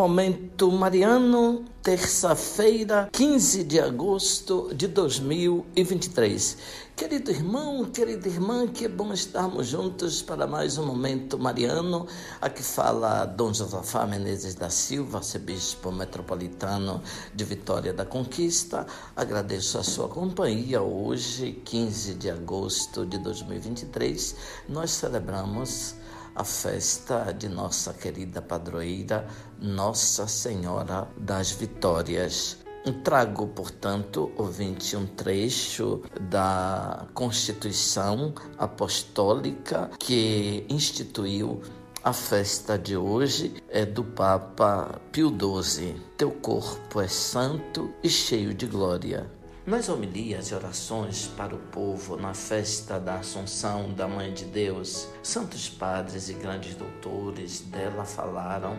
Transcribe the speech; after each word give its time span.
Momento 0.00 0.72
Mariano, 0.72 1.62
terça-feira, 1.82 3.10
15 3.12 3.64
de 3.64 3.78
agosto 3.78 4.74
de 4.74 4.88
2023. 4.88 6.56
Querido 6.96 7.30
irmão, 7.30 7.84
querida 7.84 8.26
irmã, 8.26 8.66
que 8.66 8.88
bom 8.88 9.12
estarmos 9.12 9.66
juntos 9.66 10.22
para 10.22 10.46
mais 10.46 10.78
um 10.78 10.86
Momento 10.86 11.38
Mariano. 11.38 12.06
Aqui 12.40 12.62
fala 12.62 13.26
Dom 13.26 13.52
Josafá 13.52 14.06
Menezes 14.06 14.54
da 14.54 14.70
Silva, 14.70 15.18
arcebispo 15.18 15.92
metropolitano 15.92 17.02
de 17.34 17.44
Vitória 17.44 17.92
da 17.92 18.06
Conquista. 18.06 18.86
Agradeço 19.14 19.76
a 19.76 19.82
sua 19.82 20.08
companhia. 20.08 20.80
Hoje, 20.80 21.60
15 21.62 22.14
de 22.14 22.30
agosto 22.30 23.04
de 23.04 23.18
2023, 23.18 24.34
nós 24.66 24.92
celebramos 24.92 25.94
a 26.34 26.44
festa 26.44 27.32
de 27.32 27.48
nossa 27.48 27.92
querida 27.92 28.40
padroeira, 28.40 29.26
Nossa 29.60 30.26
Senhora 30.26 31.08
das 31.16 31.50
Vitórias. 31.50 32.58
Trago, 33.04 33.46
portanto, 33.48 34.32
ouvinte, 34.36 34.96
um 34.96 35.06
trecho 35.06 36.02
da 36.30 37.06
Constituição 37.12 38.32
Apostólica 38.56 39.90
que 39.98 40.64
instituiu 40.68 41.60
a 42.02 42.14
festa 42.14 42.78
de 42.78 42.96
hoje 42.96 43.52
é 43.68 43.84
do 43.84 44.02
Papa 44.02 44.98
Pio 45.12 45.28
XII. 45.28 45.94
Teu 46.16 46.30
corpo 46.30 46.98
é 46.98 47.08
santo 47.08 47.92
e 48.02 48.08
cheio 48.08 48.54
de 48.54 48.64
glória. 48.64 49.30
Nas 49.70 49.88
homilias 49.88 50.48
e 50.48 50.54
orações 50.56 51.28
para 51.36 51.54
o 51.54 51.58
povo 51.58 52.16
na 52.16 52.34
festa 52.34 52.98
da 52.98 53.20
Assunção 53.20 53.94
da 53.94 54.08
Mãe 54.08 54.34
de 54.34 54.44
Deus, 54.44 55.06
santos 55.22 55.68
padres 55.68 56.28
e 56.28 56.32
grandes 56.32 56.74
doutores 56.74 57.60
dela 57.60 58.04
falaram 58.04 58.76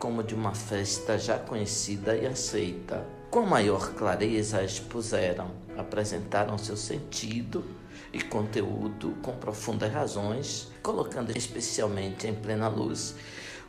como 0.00 0.20
de 0.20 0.34
uma 0.34 0.52
festa 0.52 1.16
já 1.16 1.38
conhecida 1.38 2.16
e 2.16 2.26
aceita. 2.26 3.06
Com 3.30 3.46
maior 3.46 3.94
clareza 3.94 4.64
expuseram, 4.64 5.52
apresentaram 5.78 6.58
seu 6.58 6.76
sentido 6.76 7.64
e 8.12 8.20
conteúdo 8.20 9.16
com 9.22 9.36
profundas 9.36 9.92
razões, 9.92 10.72
colocando 10.82 11.30
especialmente 11.38 12.26
em 12.26 12.34
plena 12.34 12.66
luz 12.66 13.14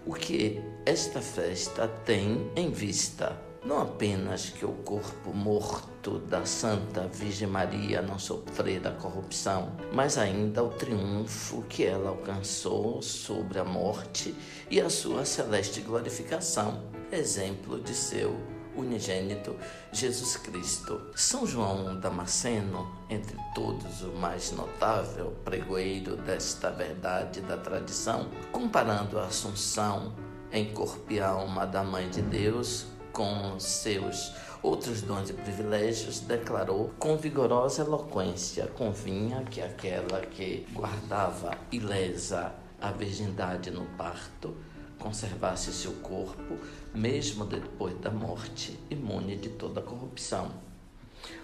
o 0.08 0.16
que 0.16 0.60
esta 0.88 1.22
festa 1.22 1.88
tem 1.88 2.50
em 2.56 2.72
vista 2.72 3.53
não 3.66 3.82
apenas 3.82 4.50
que 4.50 4.66
o 4.66 4.74
corpo 4.74 5.34
morto 5.34 6.20
da 6.20 6.46
Santa 6.46 7.08
Virgem 7.08 7.48
Maria 7.48 8.02
não 8.02 8.20
sofrera 8.20 8.92
corrupção, 8.92 9.72
mas 9.94 10.18
ainda 10.18 10.64
o 10.64 10.70
triunfo 10.70 11.62
que 11.64 11.86
ela 11.86 12.10
alcançou 12.10 13.02
sobre 13.02 13.60
a 13.60 13.64
morte 13.64 14.36
e 14.70 14.82
a 14.82 14.90
sua 14.90 15.24
celeste 15.24 15.80
glorificação, 15.82 16.84
exemplo 17.12 17.80
de 17.80 17.94
seu 17.94 18.36
unigênito 18.76 19.56
Jesus 19.92 20.36
Cristo. 20.36 21.00
São 21.16 21.46
João 21.46 22.00
Damasceno, 22.00 22.92
entre 23.10 23.38
todos 23.56 24.02
o 24.02 24.12
mais 24.14 24.52
notável 24.52 25.34
pregoeiro 25.46 26.18
desta 26.18 26.70
verdade 26.70 27.40
da 27.42 27.56
tradição, 27.56 28.28
comparando 28.52 29.20
a 29.20 29.28
Assunção 29.28 30.14
em 30.52 30.72
corpo 30.74 31.12
e 31.12 31.20
alma 31.20 31.66
da 31.66 31.84
Mãe 31.84 32.10
de 32.10 32.22
Deus 32.22 32.88
com 33.14 33.60
seus 33.60 34.34
outros 34.62 35.04
dons 35.04 35.30
e 35.30 35.34
privilégios, 35.34 36.20
declarou 36.20 36.92
com 36.98 37.16
vigorosa 37.16 37.84
eloquência: 37.84 38.68
convinha 38.68 39.44
que 39.44 39.62
aquela 39.62 40.22
que 40.22 40.66
guardava 40.74 41.56
ilesa 41.72 42.54
a 42.82 42.92
virgindade 42.92 43.70
no 43.72 43.86
parto 43.98 44.58
conservasse 44.98 45.72
seu 45.72 45.94
corpo, 45.94 46.58
mesmo 46.94 47.46
depois 47.46 47.98
da 48.00 48.10
morte, 48.10 48.80
imune 48.90 49.36
de 49.36 49.50
toda 49.50 49.82
corrupção. 49.82 50.52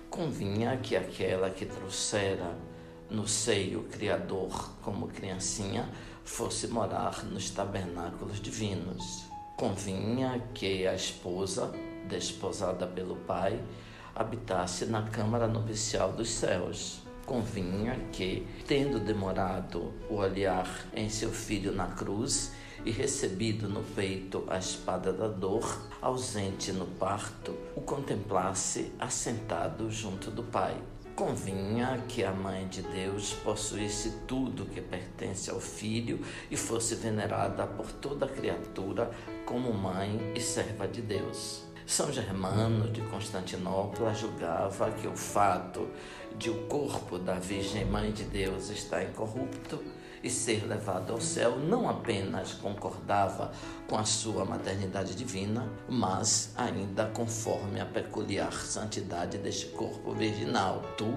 Convinha 0.10 0.78
que 0.78 0.96
aquela 0.96 1.50
que 1.50 1.66
trouxera 1.66 2.58
no 3.10 3.28
seio 3.28 3.84
Criador 3.84 4.72
como 4.82 5.08
criancinha 5.08 5.90
fosse 6.24 6.68
morar 6.68 7.24
nos 7.26 7.50
tabernáculos 7.50 8.40
divinos 8.40 9.30
Convinha 9.60 10.42
que 10.54 10.88
a 10.88 10.96
esposa, 10.96 11.70
desposada 12.08 12.88
pelo 12.88 13.18
pai, 13.18 13.62
habitasse 14.16 14.86
na 14.86 15.02
câmara 15.10 15.50
nupcial 15.50 16.14
dos 16.14 16.30
céus. 16.30 17.02
Convinha 17.26 18.00
que, 18.14 18.48
tendo 18.66 19.02
demorado 19.02 19.94
o 20.10 20.16
olhar 20.16 20.88
em 20.94 21.10
seu 21.10 21.30
filho 21.30 21.74
na 21.74 21.88
cruz 21.88 22.54
e 22.86 22.92
recebido 22.92 23.68
no 23.68 23.84
peito 23.84 24.46
a 24.48 24.58
espada 24.58 25.12
da 25.12 25.28
dor, 25.28 25.90
ausente 26.02 26.72
no 26.72 26.86
parto, 26.86 27.54
o 27.76 27.82
contemplasse 27.82 28.94
assentado 28.98 29.92
junto 29.92 30.32
do 30.32 30.44
pai. 30.44 30.78
Convinha 31.20 32.02
que 32.08 32.24
a 32.24 32.32
Mãe 32.32 32.66
de 32.70 32.82
Deus 32.82 33.34
possuísse 33.44 34.22
tudo 34.26 34.66
que 34.66 34.80
pertence 34.80 35.52
ao 35.52 35.60
Filho 35.60 36.22
e 36.50 36.56
fosse 36.56 36.96
venerada 36.96 37.68
por 37.68 37.92
toda 37.92 38.26
criatura 38.26 39.12
como 39.50 39.74
mãe 39.74 40.32
e 40.36 40.40
serva 40.40 40.88
de 40.88 41.02
Deus. 41.02 41.64
São 41.84 42.14
Germano 42.14 42.88
de 42.92 43.02
Constantinopla 43.02 44.14
julgava 44.14 44.92
que 44.92 45.08
o 45.08 45.18
fato 45.18 45.90
de 46.38 46.52
o 46.52 46.68
corpo 46.68 47.18
da 47.18 47.34
Virgem 47.34 47.84
Mãe 47.84 48.12
de 48.12 48.26
Deus 48.26 48.70
estar 48.70 49.04
incorrupto 49.04 49.84
e 50.22 50.30
ser 50.30 50.68
levado 50.68 51.14
ao 51.14 51.20
céu 51.20 51.58
não 51.58 51.90
apenas 51.90 52.54
concordava 52.54 53.52
com 53.88 53.98
a 53.98 54.06
sua 54.06 54.46
maternidade 54.46 55.16
divina, 55.16 55.68
mas 55.90 56.54
ainda 56.56 57.08
conforme 57.08 57.82
a 57.82 57.88
peculiar 57.88 58.54
santidade 58.54 59.40
deste 59.40 59.66
corpo 59.68 60.14
virginal. 60.14 60.84
Tu, 60.96 61.12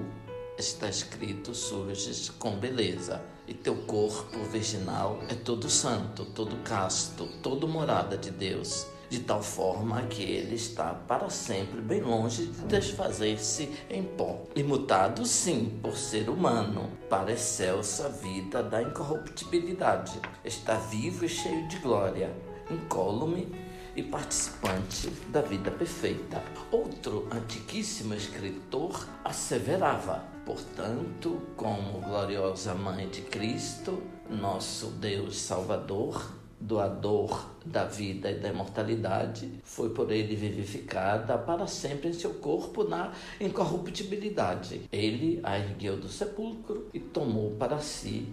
está 0.58 0.88
escrito, 0.88 1.54
surges 1.54 2.28
com 2.28 2.56
beleza, 2.56 3.22
e 3.46 3.54
teu 3.54 3.76
corpo 3.76 4.38
virginal 4.44 5.18
é 5.28 5.34
todo 5.34 5.68
santo, 5.68 6.24
todo 6.24 6.56
casto, 6.64 7.26
todo 7.42 7.66
morada 7.66 8.16
de 8.16 8.30
Deus 8.30 8.86
de 9.12 9.20
tal 9.20 9.42
forma 9.42 10.00
que 10.04 10.22
ele 10.22 10.54
está 10.54 10.94
para 10.94 11.28
sempre 11.28 11.82
bem 11.82 12.00
longe 12.00 12.46
de 12.46 12.64
desfazer-se 12.64 13.70
em 13.90 14.02
pó. 14.02 14.46
Imutado, 14.56 15.26
sim, 15.26 15.78
por 15.82 15.98
ser 15.98 16.30
humano, 16.30 16.88
para 17.10 17.32
excelsa 17.32 18.08
vida 18.08 18.62
da 18.62 18.80
incorruptibilidade. 18.80 20.18
Está 20.42 20.76
vivo 20.76 21.26
e 21.26 21.28
cheio 21.28 21.68
de 21.68 21.76
glória, 21.80 22.34
incólume 22.70 23.52
e 23.94 24.02
participante 24.02 25.08
da 25.28 25.42
vida 25.42 25.70
perfeita. 25.70 26.42
Outro 26.70 27.28
antiquíssimo 27.30 28.14
escritor 28.14 29.06
asseverava: 29.24 30.24
portanto, 30.44 31.40
como 31.56 32.00
gloriosa 32.00 32.74
Mãe 32.74 33.08
de 33.08 33.22
Cristo, 33.22 34.02
nosso 34.30 34.86
Deus 34.86 35.38
Salvador, 35.38 36.32
doador 36.58 37.50
da 37.66 37.84
vida 37.84 38.30
e 38.30 38.38
da 38.38 38.48
imortalidade, 38.48 39.60
foi 39.64 39.90
por 39.90 40.10
ele 40.10 40.34
vivificada 40.36 41.36
para 41.36 41.66
sempre 41.66 42.08
em 42.08 42.12
seu 42.12 42.34
corpo 42.34 42.84
na 42.84 43.12
incorruptibilidade. 43.40 44.82
Ele 44.90 45.40
a 45.42 45.58
ergueu 45.58 45.96
do 45.96 46.08
sepulcro 46.08 46.88
e 46.94 47.00
tomou 47.00 47.52
para 47.52 47.78
si 47.80 48.32